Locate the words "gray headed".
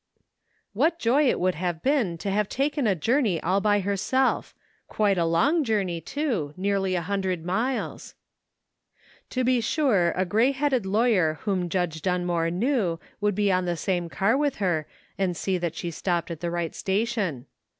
10.25-10.87